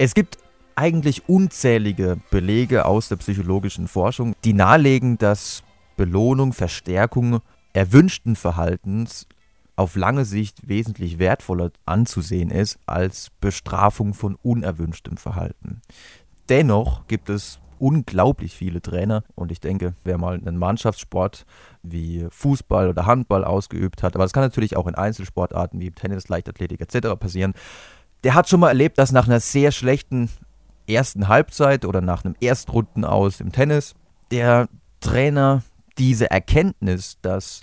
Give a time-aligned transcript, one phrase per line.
[0.00, 0.38] Es gibt
[0.76, 5.64] eigentlich unzählige Belege aus der psychologischen Forschung, die nahelegen, dass
[5.96, 7.40] Belohnung, Verstärkung
[7.72, 9.26] erwünschten Verhaltens
[9.74, 15.82] auf lange Sicht wesentlich wertvoller anzusehen ist als Bestrafung von unerwünschtem Verhalten.
[16.48, 21.44] Dennoch gibt es unglaublich viele Trainer und ich denke, wer mal einen Mannschaftssport
[21.82, 26.28] wie Fußball oder Handball ausgeübt hat, aber das kann natürlich auch in Einzelsportarten wie Tennis,
[26.28, 27.16] Leichtathletik etc.
[27.18, 27.54] passieren,
[28.24, 30.28] der hat schon mal erlebt, dass nach einer sehr schlechten
[30.88, 33.94] ersten Halbzeit oder nach einem Erstrunden aus im Tennis
[34.30, 34.68] der
[35.00, 35.62] Trainer
[35.98, 37.62] diese Erkenntnis, dass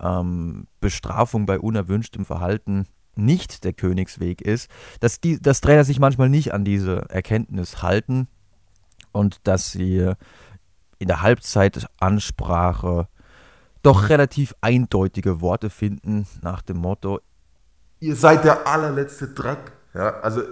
[0.00, 6.28] ähm, Bestrafung bei unerwünschtem Verhalten nicht der Königsweg ist, dass die, dass Trainer sich manchmal
[6.28, 8.28] nicht an diese Erkenntnis halten
[9.12, 10.12] und dass sie
[10.98, 13.08] in der Halbzeitansprache
[13.82, 17.20] doch relativ eindeutige Worte finden nach dem Motto,
[18.00, 19.72] ihr seid der allerletzte Dreck.
[19.94, 20.42] Ja, also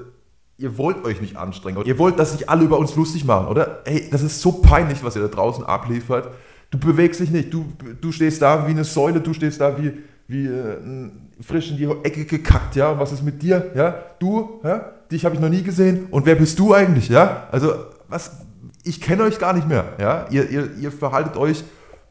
[0.59, 1.83] ihr wollt euch nicht anstrengen.
[1.85, 3.81] Ihr wollt, dass sich alle über uns lustig machen, oder?
[3.87, 6.29] Ey, das ist so peinlich, was ihr da draußen abliefert.
[6.71, 7.53] Du bewegst dich nicht.
[7.53, 7.65] Du,
[8.01, 9.93] du stehst da wie eine Säule, du stehst da wie,
[10.29, 11.11] wie äh,
[11.41, 12.91] frisch in die Ecke gekackt, ja?
[12.91, 13.73] Und was ist mit dir?
[13.75, 13.95] Ja?
[14.19, 14.93] Du, ja?
[15.11, 16.07] Dich habe ich noch nie gesehen.
[16.11, 17.49] Und wer bist du eigentlich, ja?
[17.51, 17.73] Also,
[18.09, 18.47] was,
[18.85, 20.27] ich kenne euch gar nicht mehr, ja?
[20.31, 21.65] Ihr, ihr, ihr verhaltet euch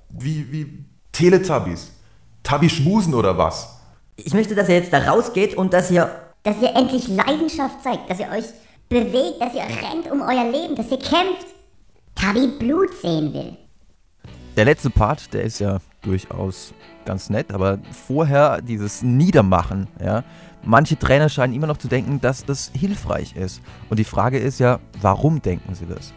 [0.10, 1.92] wie, wie Teletubbies.
[2.44, 3.80] Tabby-Schmusen oder was?
[4.16, 6.10] Ich möchte, dass ihr jetzt da rausgeht und dass ihr...
[6.44, 8.46] Dass ihr endlich Leidenschaft zeigt, dass ihr euch
[8.88, 11.48] bewegt, dass ihr rennt um euer Leben, dass ihr kämpft.
[12.16, 13.58] Tabby Blut sehen will.
[14.56, 16.74] Der letzte Part, der ist ja durchaus
[17.06, 20.24] ganz nett, aber vorher dieses Niedermachen, ja.
[20.62, 23.62] Manche Trainer scheinen immer noch zu denken, dass das hilfreich ist.
[23.90, 26.14] Und die Frage ist ja, warum denken sie das?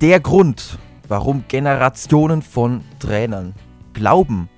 [0.00, 3.54] Der Grund, warum Generationen von Trainern
[3.92, 4.48] glauben,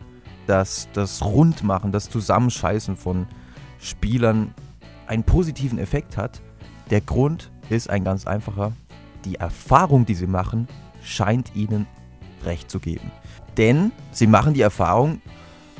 [0.46, 3.26] dass das Rundmachen, das Zusammenscheißen von
[3.78, 4.54] Spielern
[5.06, 6.40] einen positiven Effekt hat,
[6.90, 8.72] der Grund ist ein ganz einfacher.
[9.24, 10.68] Die Erfahrung, die sie machen,
[11.02, 11.86] scheint ihnen
[12.44, 13.10] recht zu geben.
[13.56, 15.22] Denn sie machen die Erfahrung,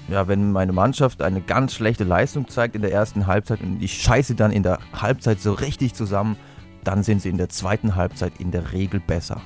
[0.08, 4.02] ja, wenn meine Mannschaft eine ganz schlechte Leistung zeigt in der ersten Halbzeit und ich
[4.02, 6.36] scheiße dann in der Halbzeit so richtig zusammen,
[6.84, 9.40] dann sind sie in der zweiten Halbzeit in der Regel besser.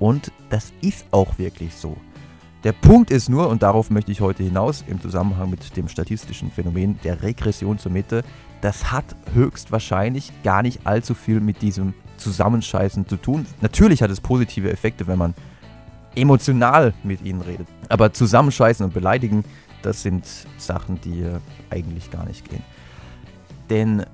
[0.00, 1.96] Und das ist auch wirklich so.
[2.64, 6.50] Der Punkt ist nur, und darauf möchte ich heute hinaus, im Zusammenhang mit dem statistischen
[6.50, 8.24] Phänomen der Regression zur Mitte,
[8.62, 13.44] das hat höchstwahrscheinlich gar nicht allzu viel mit diesem Zusammenscheißen zu tun.
[13.60, 15.34] Natürlich hat es positive Effekte, wenn man
[16.14, 17.66] emotional mit ihnen redet.
[17.88, 19.44] Aber zusammenscheißen und beleidigen,
[19.82, 20.24] das sind
[20.58, 21.26] Sachen, die
[21.70, 22.62] eigentlich gar nicht gehen.
[23.68, 24.06] Denn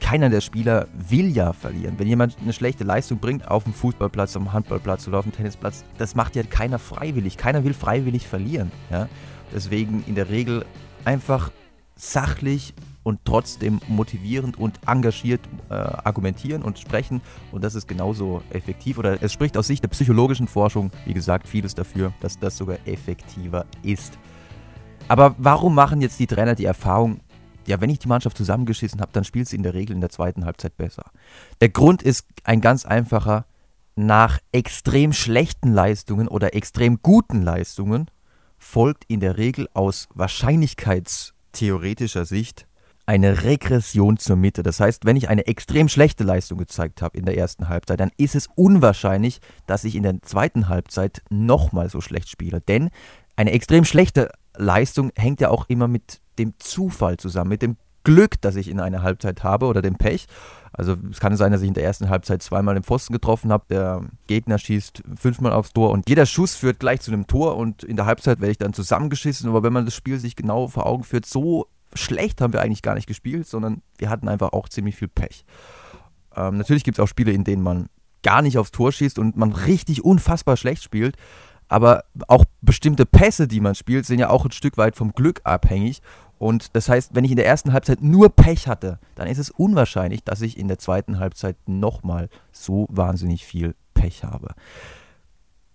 [0.00, 1.98] keiner der Spieler will ja verlieren.
[1.98, 5.32] Wenn jemand eine schlechte Leistung bringt auf dem Fußballplatz, auf dem Handballplatz oder auf dem
[5.32, 7.36] Tennisplatz, das macht ja keiner freiwillig.
[7.36, 8.70] Keiner will freiwillig verlieren.
[8.90, 9.08] Ja?
[9.52, 10.64] Deswegen in der Regel
[11.04, 11.50] einfach
[11.96, 12.72] sachlich
[13.08, 17.22] und trotzdem motivierend und engagiert äh, argumentieren und sprechen.
[17.52, 18.98] Und das ist genauso effektiv.
[18.98, 22.76] Oder es spricht aus Sicht der psychologischen Forschung, wie gesagt, vieles dafür, dass das sogar
[22.84, 24.18] effektiver ist.
[25.08, 27.20] Aber warum machen jetzt die Trainer die Erfahrung,
[27.66, 30.10] ja, wenn ich die Mannschaft zusammengeschissen habe, dann spielt sie in der Regel in der
[30.10, 31.04] zweiten Halbzeit besser?
[31.62, 33.46] Der Grund ist ein ganz einfacher.
[33.96, 38.10] Nach extrem schlechten Leistungen oder extrem guten Leistungen
[38.58, 42.67] folgt in der Regel aus wahrscheinlichkeitstheoretischer Sicht
[43.08, 44.62] eine Regression zur Mitte.
[44.62, 48.10] Das heißt, wenn ich eine extrem schlechte Leistung gezeigt habe in der ersten Halbzeit, dann
[48.18, 52.60] ist es unwahrscheinlich, dass ich in der zweiten Halbzeit nochmal so schlecht spiele.
[52.60, 52.90] Denn
[53.34, 58.42] eine extrem schlechte Leistung hängt ja auch immer mit dem Zufall zusammen, mit dem Glück,
[58.42, 60.26] das ich in einer Halbzeit habe oder dem Pech.
[60.74, 63.64] Also es kann sein, dass ich in der ersten Halbzeit zweimal den Pfosten getroffen habe,
[63.70, 67.84] der Gegner schießt fünfmal aufs Tor und jeder Schuss führt gleich zu einem Tor und
[67.84, 69.48] in der Halbzeit werde ich dann zusammengeschissen.
[69.48, 72.82] Aber wenn man das Spiel sich genau vor Augen führt, so schlecht haben wir eigentlich
[72.82, 75.44] gar nicht gespielt, sondern wir hatten einfach auch ziemlich viel Pech.
[76.36, 77.88] Ähm, natürlich gibt es auch Spiele, in denen man
[78.22, 81.16] gar nicht aufs Tor schießt und man richtig unfassbar schlecht spielt.
[81.68, 85.40] Aber auch bestimmte Pässe, die man spielt, sind ja auch ein Stück weit vom Glück
[85.44, 86.00] abhängig.
[86.38, 89.50] Und das heißt, wenn ich in der ersten Halbzeit nur Pech hatte, dann ist es
[89.50, 94.54] unwahrscheinlich, dass ich in der zweiten Halbzeit nochmal so wahnsinnig viel Pech habe.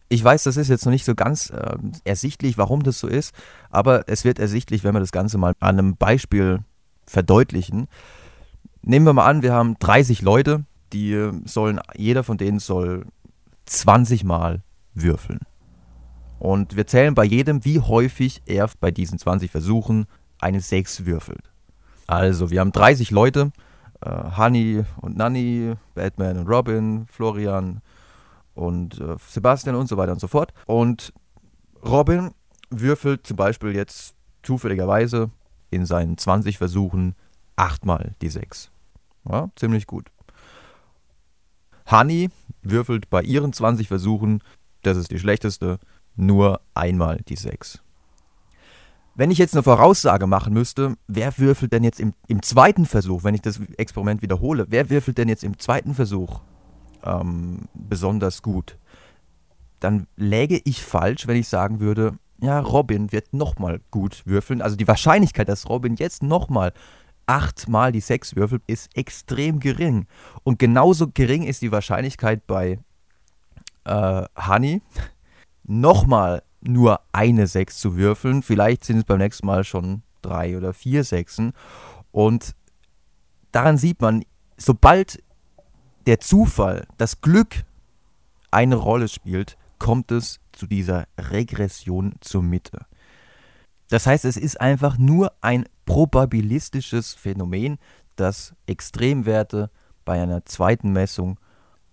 [0.10, 3.34] Ich weiß, das ist jetzt noch nicht so ganz äh, ersichtlich, warum das so ist,
[3.70, 6.60] aber es wird ersichtlich, wenn wir das Ganze mal an einem Beispiel
[7.06, 7.88] verdeutlichen.
[8.82, 13.06] Nehmen wir mal an, wir haben 30 Leute, die sollen, jeder von denen soll
[13.66, 14.62] 20 Mal
[14.94, 15.40] würfeln.
[16.40, 20.08] Und wir zählen bei jedem, wie häufig er bei diesen 20 Versuchen
[20.40, 21.50] eine 6 würfelt.
[22.06, 23.52] Also, wir haben 30 Leute,
[24.02, 27.82] äh, Honey und Nanny, Batman und Robin, Florian,
[28.54, 30.54] und äh, Sebastian und so weiter und so fort.
[30.66, 31.14] Und
[31.84, 32.32] Robin
[32.70, 35.30] würfelt zum Beispiel jetzt zufälligerweise
[35.70, 37.16] in seinen 20 Versuchen
[37.56, 38.72] achtmal die 6.
[39.30, 40.12] Ja, ziemlich gut.
[41.90, 42.30] Honey
[42.62, 44.42] würfelt bei ihren 20 Versuchen,
[44.84, 45.80] das ist die schlechteste,
[46.16, 47.80] nur einmal die 6.
[49.16, 53.24] Wenn ich jetzt eine Voraussage machen müsste, wer würfelt denn jetzt im, im zweiten Versuch,
[53.24, 56.42] wenn ich das Experiment wiederhole, wer würfelt denn jetzt im zweiten Versuch
[57.04, 58.78] ähm, besonders gut?
[59.80, 64.62] Dann läge ich falsch, wenn ich sagen würde, ja, Robin wird nochmal gut würfeln.
[64.62, 66.74] Also die Wahrscheinlichkeit, dass Robin jetzt nochmal
[67.26, 70.08] achtmal die Sechs würfelt, ist extrem gering.
[70.44, 72.80] Und genauso gering ist die Wahrscheinlichkeit bei
[73.86, 74.82] äh, Honey,
[75.64, 78.42] nochmal nur eine Sechs zu würfeln.
[78.42, 81.54] Vielleicht sind es beim nächsten Mal schon drei oder vier Sechsen.
[82.12, 82.56] Und
[83.52, 84.24] daran sieht man,
[84.58, 85.22] sobald
[86.06, 87.64] der Zufall, das Glück
[88.52, 92.86] eine Rolle spielt, kommt es zu dieser Regression zur Mitte.
[93.90, 97.78] Das heißt, es ist einfach nur ein probabilistisches Phänomen,
[98.16, 99.70] dass Extremwerte
[100.06, 101.40] bei einer zweiten Messung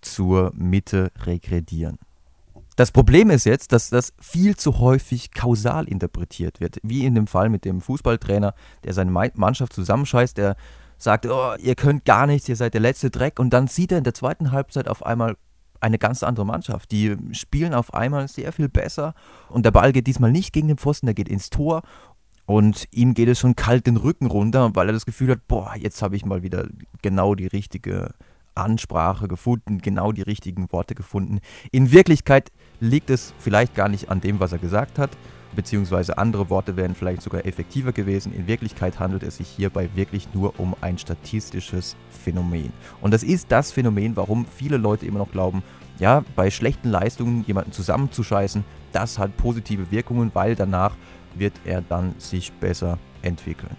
[0.00, 1.98] zur Mitte regredieren.
[2.76, 6.78] Das Problem ist jetzt, dass das viel zu häufig kausal interpretiert wird.
[6.82, 8.54] Wie in dem Fall mit dem Fußballtrainer,
[8.84, 10.56] der seine Mannschaft zusammenscheißt, der
[11.02, 13.38] sagt, oh, ihr könnt gar nichts, ihr seid der letzte Dreck.
[13.38, 15.36] Und dann sieht er in der zweiten Halbzeit auf einmal
[15.80, 16.90] eine ganz andere Mannschaft.
[16.92, 19.14] Die spielen auf einmal sehr viel besser
[19.48, 21.82] und der Ball geht diesmal nicht gegen den Pfosten, der geht ins Tor
[22.44, 25.74] und ihm geht es schon kalt den Rücken runter, weil er das Gefühl hat, boah,
[25.76, 26.66] jetzt habe ich mal wieder
[27.00, 28.12] genau die richtige
[28.54, 31.38] Ansprache gefunden, genau die richtigen Worte gefunden.
[31.70, 32.50] In Wirklichkeit
[32.80, 35.10] liegt es vielleicht gar nicht an dem, was er gesagt hat,
[35.54, 38.32] beziehungsweise andere Worte wären vielleicht sogar effektiver gewesen.
[38.32, 42.72] In Wirklichkeit handelt es sich hierbei wirklich nur um ein statistisches Phänomen.
[43.00, 45.62] Und das ist das Phänomen, warum viele Leute immer noch glauben,
[45.98, 50.96] ja, bei schlechten Leistungen jemanden zusammenzuscheißen, das hat positive Wirkungen, weil danach
[51.34, 53.76] wird er dann sich besser entwickeln.